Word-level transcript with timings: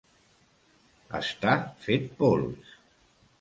Estar 1.19 1.57
fet 1.85 2.09
pols. 2.23 2.73